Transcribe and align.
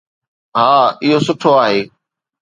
ها، 0.57 0.69
اهو 1.03 1.17
سٺو 1.25 1.51
آهي 1.63 1.79